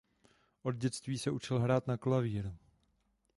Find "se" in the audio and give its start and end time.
1.19-1.31